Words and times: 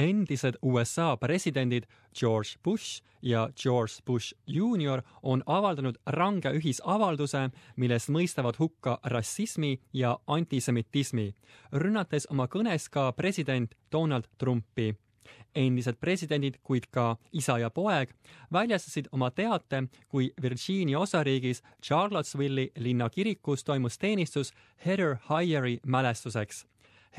endised 0.00 0.56
USA 0.62 1.16
presidendid 1.16 1.84
George 2.14 2.56
Bush 2.64 3.02
ja 3.22 3.48
George 3.62 4.00
Bush 4.06 4.34
Junior 4.46 5.02
on 5.22 5.42
avaldanud 5.46 5.98
range 6.06 6.52
ühisavalduse, 6.56 7.50
milles 7.76 8.08
mõistavad 8.08 8.56
hukka 8.58 8.98
rassismi 9.04 9.76
ja 9.92 10.16
antisemitismi, 10.26 11.34
rünnates 11.72 12.26
oma 12.30 12.48
kõnes 12.48 12.88
ka 12.90 13.12
president 13.12 13.76
Donald 13.92 14.28
Trumpi 14.38 14.94
endised 15.54 15.98
presidendid, 16.00 16.60
kuid 16.62 16.86
ka 16.94 17.16
isa 17.32 17.58
ja 17.58 17.70
poeg 17.70 18.12
väljastasid 18.52 19.10
oma 19.12 19.30
teate, 19.30 19.82
kui 20.08 20.30
Virginia 20.42 20.98
osariigis 20.98 21.62
Charlottesville'i 21.82 22.70
linnakirikus 22.78 23.64
toimus 23.64 23.98
teenistus 23.98 24.54
Heather 24.86 25.16
Hyeri 25.28 25.80
mälestuseks. 25.86 26.66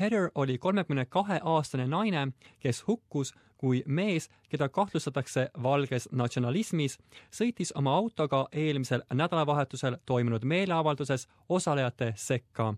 Heather 0.00 0.30
oli 0.34 0.58
kolmekümne 0.58 1.04
kahe 1.04 1.40
aastane 1.44 1.86
naine, 1.86 2.28
kes 2.60 2.86
hukkus, 2.86 3.34
kui 3.56 3.82
mees, 3.86 4.30
keda 4.48 4.68
kahtlustatakse 4.68 5.50
valges 5.62 6.08
natsionalismis, 6.12 6.98
sõitis 7.30 7.72
oma 7.74 7.94
autoga 7.96 8.46
eelmisel 8.52 9.02
nädalavahetusel 9.12 9.96
toimunud 10.06 10.44
meeleavalduses 10.44 11.28
osalejate 11.48 12.14
sekka 12.16 12.74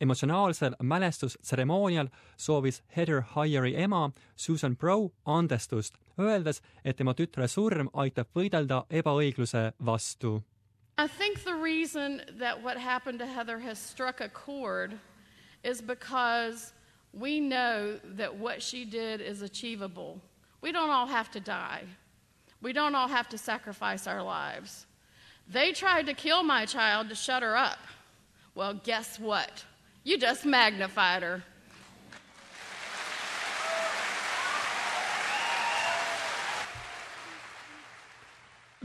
emotsionaalsel 0.00 0.74
mälestustseremoonial 0.82 2.08
soovis 2.36 2.82
Heather 2.96 3.22
Hyeri 3.34 3.82
ema 3.82 4.10
Susan 4.36 4.76
Brow 4.76 5.08
andestust, 5.24 5.94
öeldes, 6.18 6.62
et 6.84 6.96
tema 6.96 7.14
tütre 7.14 7.48
surm 7.48 7.90
aitab 7.94 8.28
võidelda 8.34 8.84
ebaõigluse 8.90 9.72
vastu. 9.84 10.42
I 10.98 11.08
think 11.08 11.44
the 11.44 11.54
reason 11.54 12.20
that 12.38 12.62
what 12.62 12.78
happened 12.78 13.18
to 13.18 13.26
Heather 13.26 13.58
has 13.58 13.78
struck 13.78 14.20
a 14.20 14.28
chord 14.28 14.98
is 15.68 15.82
because 15.82 16.72
we 17.12 17.40
know 17.40 17.98
that 18.16 18.34
what 18.34 18.62
she 18.62 18.86
did 18.86 19.20
is 19.20 19.42
achievable. 19.42 20.18
We 20.62 20.72
don't 20.72 20.88
all 20.88 21.06
have 21.06 21.30
to 21.32 21.40
die. 21.40 21.82
We 22.62 22.72
don't 22.72 22.94
all 22.94 23.06
have 23.06 23.28
to 23.28 23.38
sacrifice 23.38 24.06
our 24.06 24.22
lives. 24.22 24.86
They 25.46 25.72
tried 25.72 26.06
to 26.06 26.14
kill 26.14 26.42
my 26.42 26.64
child 26.64 27.10
to 27.10 27.14
shut 27.14 27.42
her 27.42 27.54
up. 27.54 27.78
Well, 28.54 28.80
guess 28.82 29.20
what? 29.20 29.64
You 30.04 30.18
just 30.18 30.46
magnified 30.46 31.22
her. 31.22 31.44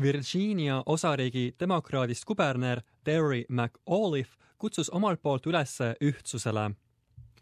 Virginia 0.04 0.84
osariigi 0.86 1.54
demokraadist 1.60 2.26
kuberner 2.26 2.82
Terry 3.06 3.46
McAuliffe 3.50 4.36
kutsus 4.60 4.90
omalt 4.92 5.22
poolt 5.24 5.46
üles 5.48 5.78
ühtsusele. 6.02 6.74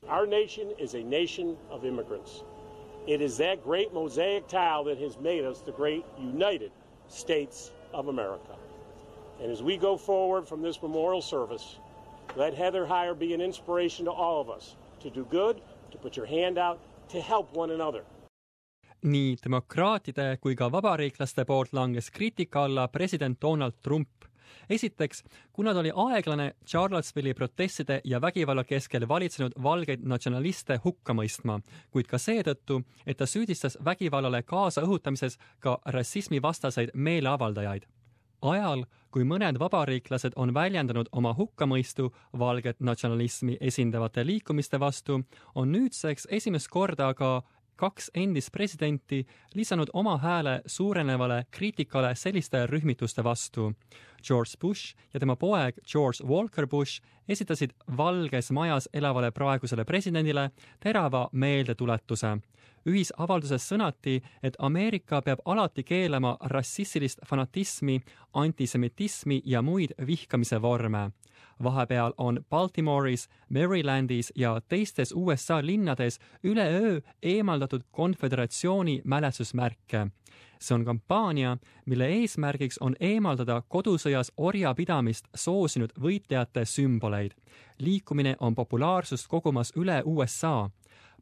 Our 0.08 0.28
nation 0.28 0.70
is 0.78 0.94
a 0.94 1.04
nation 1.04 1.58
of 1.72 1.86
immigrants. 1.86 2.44
It 3.08 3.22
is 3.22 3.38
that 3.38 3.64
great 3.64 3.94
mosaic 3.94 4.48
tile 4.48 4.84
that 4.84 5.00
has 5.00 5.18
made 5.18 5.44
us 5.44 5.62
the 5.62 5.72
great 5.72 6.06
United 6.20 6.72
States 7.08 7.72
of 7.94 8.10
America. 8.10 8.56
And 9.42 9.52
as 9.52 9.64
we 9.64 9.78
go 9.78 9.98
forward 9.98 10.48
from 10.48 10.62
this 10.62 10.82
memorial 10.84 11.22
service, 11.22 11.80
let 12.36 12.54
Heather 12.54 12.86
Heyer 12.86 13.18
be 13.18 13.34
an 13.34 13.42
inspiration 13.42 14.06
to 14.06 14.12
all 14.12 14.40
of 14.40 14.52
us 14.52 14.76
to 15.00 15.10
do 15.10 15.26
good, 15.32 15.62
to 15.92 15.98
put 15.98 16.16
your 16.16 16.28
hand 16.28 16.60
out, 16.60 16.80
to 17.10 17.20
help 17.20 17.52
one 17.56 17.72
another. 17.72 18.04
Nii 19.04 19.36
demokraatide 19.44 20.38
kui 20.42 20.56
ka 20.56 20.72
vabariiklaste 20.72 21.46
poolt 21.46 21.74
langes 21.74 22.12
kriitika 22.12 22.64
alla 22.64 22.88
president 22.88 23.42
Donald 23.42 23.74
Trump. 23.84 24.10
esiteks, 24.70 25.24
kuna 25.54 25.74
ta 25.74 25.80
oli 25.80 25.92
aeglane 25.96 26.56
Charlottesville'i 26.66 27.34
protestide 27.34 28.02
ja 28.04 28.22
vägivalla 28.22 28.64
keskel 28.64 29.08
valitsenud 29.08 29.52
valgeid 29.64 30.04
natsionaliste 30.04 30.80
hukka 30.84 31.14
mõistma, 31.14 31.60
kuid 31.92 32.08
ka 32.08 32.18
seetõttu, 32.18 32.82
et 33.06 33.18
ta 33.18 33.26
süüdistas 33.26 33.78
vägivallale 33.86 34.44
kaasa 34.44 34.82
õhutamises 34.82 35.40
ka 35.60 35.80
rassismivastaseid 35.86 36.92
meeleavaldajaid 36.94 37.88
ajal, 38.42 38.86
kui 39.12 39.26
mõned 39.28 39.60
vabariiklased 39.60 40.36
on 40.40 40.54
väljendanud 40.54 41.10
oma 41.12 41.34
hukkamõistu 41.38 42.10
valget 42.40 42.80
natsionalismi 42.80 43.58
esindavate 43.62 44.26
liikumiste 44.26 44.80
vastu, 44.80 45.22
on 45.56 45.72
nüüdseks 45.72 46.28
esimest 46.32 46.70
korda 46.72 47.14
ka 47.14 47.42
kaks 47.76 48.12
endist 48.14 48.52
presidenti 48.52 49.26
lisanud 49.54 49.90
oma 49.94 50.18
hääle 50.18 50.62
suurenevale 50.66 51.46
kriitikale 51.52 52.16
selliste 52.16 52.66
rühmituste 52.68 53.24
vastu. 53.24 53.74
George 54.24 54.58
Bush 54.62 54.96
ja 55.14 55.20
tema 55.20 55.36
poeg 55.36 55.80
George 55.92 56.24
Walker 56.28 56.68
Bush 56.68 57.02
esitasid 57.30 57.72
Valges 57.98 58.52
Majas 58.52 58.90
elavale 58.94 59.32
praegusele 59.32 59.86
presidendile 59.86 60.50
terava 60.80 61.30
meeldetuletuse 61.32 62.38
ühisavalduses 62.88 63.66
sõnati, 63.70 64.20
et 64.44 64.58
Ameerika 64.60 65.22
peab 65.22 65.42
alati 65.46 65.84
keelama 65.84 66.36
rassistilist 66.54 67.22
fanatismi, 67.28 68.00
antisemitismi 68.34 69.42
ja 69.46 69.62
muid 69.62 69.94
vihkamise 70.08 70.62
vorme. 70.62 71.12
Vahepeal 71.64 72.14
on 72.18 72.40
Baltimore'is, 72.50 73.28
Marylandis 73.50 74.32
ja 74.36 74.62
teistes 74.68 75.14
USA 75.16 75.66
linnades 75.66 76.20
üleöö 76.44 77.00
eemaldatud 77.24 77.82
konföderatsiooni 77.92 79.02
mälestusmärke. 79.04 80.08
see 80.60 80.76
on 80.76 80.86
kampaania, 80.86 81.58
mille 81.86 82.08
eesmärgiks 82.08 82.78
on 82.78 82.96
eemaldada 83.00 83.62
kodusõjas 83.68 84.32
orjapidamist 84.38 85.28
soosinud 85.36 85.90
võitlejate 86.02 86.66
sümboleid. 86.66 87.32
liikumine 87.80 88.36
on 88.40 88.56
populaarsust 88.56 89.28
kogumas 89.28 89.74
üle 89.76 90.02
USA 90.06 90.70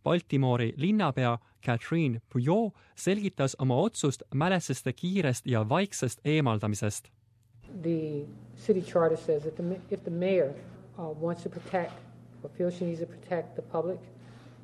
Baltimoori 0.03 0.73
linnapea 0.77 1.37
Catherine 1.65 2.21
Puyot 2.33 2.73
selgitas 2.95 3.55
oma 3.59 3.75
otsust 3.75 4.23
mälestuste 4.33 4.93
kiirest 4.93 5.45
ja 5.45 5.69
vaiksest 5.69 6.19
eemaldamisest. 6.25 7.09
The 7.81 8.25
city 8.59 8.81
charter 8.81 9.17
says 9.17 9.43
that 9.43 9.55
the, 9.57 9.79
if 9.89 10.03
the 10.03 10.11
mayor 10.11 10.53
uh, 10.99 11.03
wants 11.03 11.43
to 11.43 11.49
protect 11.49 11.93
or 12.43 12.49
feels 12.49 12.75
she 12.75 12.85
needs 12.85 12.99
to 12.99 13.05
protect 13.05 13.55
the 13.55 13.61
public 13.61 13.99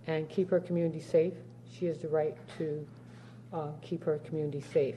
and 0.08 0.30
keep 0.30 0.50
her 0.50 0.60
community 0.60 1.00
safe, 1.00 1.34
she 1.72 1.86
has 1.86 1.98
the 1.98 2.08
right 2.08 2.36
to 2.58 2.86
uh, 3.54 3.68
keep 3.82 4.04
her 4.04 4.20
community 4.20 4.64
safe. 4.74 4.96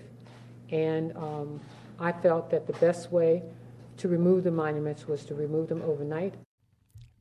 And 0.70 1.16
um, 1.16 1.60
I 1.98 2.12
felt 2.12 2.50
that 2.50 2.66
the 2.66 2.74
best 2.74 3.10
way 3.10 3.42
to 3.96 4.08
remove 4.08 4.44
the 4.44 4.50
monuments 4.50 5.08
was 5.08 5.24
to 5.24 5.34
remove 5.34 5.68
them 5.68 5.82
overnight 5.82 6.34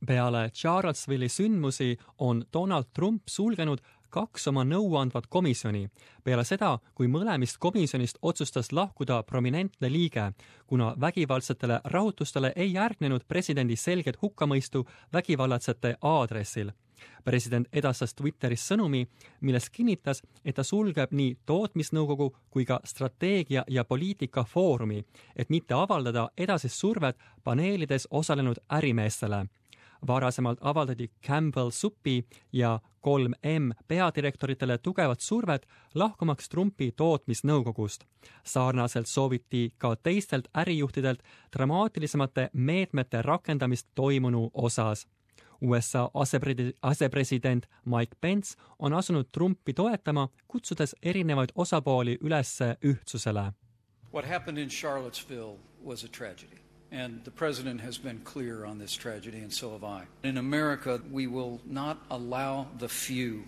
peale 0.06 0.50
Charlottesville'i 0.54 1.30
sündmusi 1.30 1.98
on 2.18 2.46
Donald 2.54 2.86
Trump 2.94 3.22
sulgenud 3.28 3.80
kaks 4.10 4.48
oma 4.48 4.64
nõuandvat 4.64 5.28
komisjoni 5.30 5.88
peale 6.24 6.44
seda, 6.44 6.78
kui 6.96 7.08
mõlemist 7.08 7.60
komisjonist 7.60 8.18
otsustas 8.22 8.72
lahkuda 8.72 9.22
prominentne 9.24 9.92
liige, 9.92 10.32
kuna 10.68 10.94
vägivaldsetele 11.00 11.80
rahutustele 11.84 12.54
ei 12.56 12.74
järgnenud 12.74 13.24
presidendi 13.28 13.76
selget 13.76 14.22
hukkamõistu 14.22 14.88
vägivallatsete 15.14 15.96
aadressil. 16.02 16.72
president 17.24 17.68
edastas 17.74 18.14
Twitteris 18.14 18.68
sõnumi, 18.70 19.08
milles 19.42 19.70
kinnitas, 19.70 20.22
et 20.46 20.56
ta 20.56 20.64
sulgeb 20.64 21.12
nii 21.12 21.38
tootmisnõukogu 21.46 22.36
kui 22.50 22.66
ka 22.66 22.80
strateegia 22.84 23.64
ja 23.68 23.84
poliitika 23.86 24.44
foorumi, 24.44 25.06
et 25.36 25.50
mitte 25.50 25.74
avaldada 25.74 26.30
edasist 26.38 26.76
survet 26.76 27.18
paneelides 27.44 28.08
osalenud 28.12 28.58
ärimeestele 28.70 29.46
varasemalt 30.08 30.60
avaldati 30.62 31.12
Campbell 31.28 31.70
Suppi 31.70 32.26
ja 32.54 32.80
3M 33.08 33.72
peadirektoritele 33.88 34.78
tugevat 34.78 35.20
survet 35.20 35.68
lahkumaks 35.96 36.50
Trumpi 36.50 36.92
tootmisnõukogust. 36.92 38.04
sarnaselt 38.44 39.08
sooviti 39.08 39.74
ka 39.78 39.96
teistelt 39.96 40.48
ärijuhtidelt 40.58 41.20
dramaatilisemate 41.58 42.50
meetmete 42.54 43.22
rakendamist 43.22 43.88
toimunu 43.96 44.50
osas. 44.54 45.08
USA 45.62 46.10
asepre-, 46.14 46.74
asepresident 46.82 47.66
Mike 47.86 48.16
Pence 48.22 48.58
on 48.80 48.94
asunud 48.94 49.26
Trumpi 49.32 49.74
toetama, 49.74 50.30
kutsudes 50.48 50.96
erinevaid 51.04 51.50
osapooli 51.56 52.18
üles 52.22 52.60
ühtsusele. 52.86 53.54
What 54.14 54.30
happened 54.30 54.58
in 54.58 54.70
Charlottesville 54.70 55.58
was 55.86 56.04
a 56.04 56.08
tragedy. 56.08 56.67
And 56.98 57.24
the 57.26 57.32
president 57.32 57.82
has 57.82 58.00
been 58.00 58.22
clear 58.22 58.66
on 58.66 58.80
this 58.80 58.96
tragedy, 58.96 59.38
and 59.38 59.54
so 59.54 59.74
have 59.74 59.84
I. 59.84 60.06
In 60.24 60.38
America, 60.38 61.00
we 61.12 61.28
will 61.28 61.62
not 61.64 62.02
allow 62.10 62.70
the 62.80 62.90
few 62.90 63.44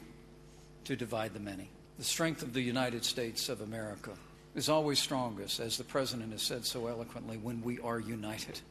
to 0.84 0.96
divide 0.96 1.34
the 1.34 1.40
many. 1.40 1.72
The 1.98 2.04
strength 2.04 2.44
of 2.44 2.54
the 2.54 2.62
United 2.62 3.04
States 3.04 3.50
of 3.50 3.62
America 3.62 4.12
is 4.54 4.70
always 4.70 5.00
strongest, 5.00 5.60
as 5.60 5.80
the 5.80 5.84
president 5.84 6.32
has 6.32 6.44
said 6.44 6.64
so 6.64 6.86
eloquently, 6.86 7.38
when 7.38 7.64
we 7.64 7.80
are 7.80 8.00
united 8.00 8.62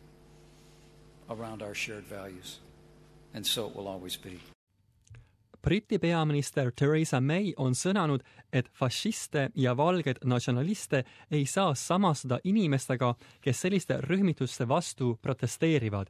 around 1.28 1.60
our 1.60 1.74
shared 1.74 2.04
values. 2.04 2.60
And 3.34 3.44
so 3.44 3.66
it 3.66 3.74
will 3.74 3.88
always 3.88 4.16
be. 4.16 4.38
Briti 5.62 5.98
peaminister 5.98 6.70
Theresa 6.72 7.20
May 7.20 7.52
on 7.56 7.74
sõnanud, 7.74 8.22
et 8.52 8.68
fašiste 8.72 9.48
ja 9.54 9.74
valgeid 9.76 10.20
natsionaliste 10.24 11.02
ei 11.30 11.46
saa 11.46 11.74
samastada 11.74 12.38
inimestega, 12.44 13.14
kes 13.40 13.60
selliste 13.60 13.98
rühmituste 14.00 14.68
vastu 14.68 15.18
protesteerivad. 15.22 16.06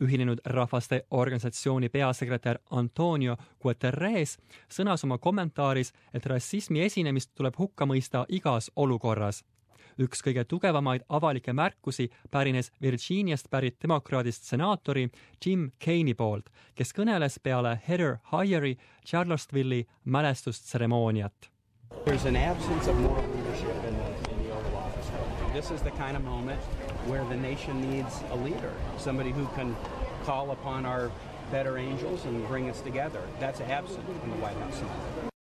ühinenud 0.00 0.38
Rahvaste 0.44 1.06
Organisatsiooni 1.10 1.88
peasekretär 1.88 2.58
Antonio 2.70 3.36
Guterres 3.62 4.38
sõnas 4.68 5.04
oma 5.04 5.18
kommentaaris, 5.18 5.92
et 6.14 6.26
rassismi 6.26 6.80
esinemist 6.80 7.30
tuleb 7.34 7.54
hukka 7.58 7.86
mõista 7.86 8.26
igas 8.28 8.70
olukorras. 8.76 9.44
Üks 9.98 10.22
kõige 10.22 10.44
tugevamaid 10.44 11.04
avalikke 11.08 11.52
märkusi 11.52 12.10
pärines 12.30 12.72
Virginiast 12.82 13.50
pärit 13.50 13.76
demokraadist 13.82 14.44
senaatori 14.44 15.08
Jim 15.44 15.70
Kane'i 15.84 16.14
poolt, 16.14 16.50
kes 16.74 16.92
kõneles 16.92 17.38
peale 17.42 17.78
Heather 17.88 18.18
Hyeri 18.32 18.76
Charlottesville'i 19.04 19.86
mälestustseremooniat. 20.04 21.50
There's 22.04 22.26
an 22.26 22.36
absence 22.36 22.90
of 22.90 22.96
moral 23.00 23.24
leadership 23.34 23.84
in 23.88 23.94
the, 23.96 24.32
in 24.32 24.42
the 24.44 24.50
Oval 24.52 24.76
Office. 24.76 25.10
This 25.54 25.70
is 25.70 25.82
the 25.82 25.90
kind 25.92 26.16
of 26.16 26.24
moment 26.24 26.60
where 27.06 27.24
the 27.24 27.36
nation 27.36 27.80
needs 27.90 28.22
a 28.30 28.36
leader, 28.36 28.72
somebody 28.98 29.30
who 29.30 29.46
can 29.54 29.74
call 30.24 30.50
upon 30.50 30.84
our 30.84 31.10
better 31.50 31.78
angels 31.78 32.24
and 32.24 32.46
bring 32.48 32.68
us 32.68 32.80
together. 32.80 33.22
That's 33.40 33.60
absent 33.60 34.04
in 34.24 34.30
the 34.30 34.36
White 34.36 34.56
House. 34.56 35.35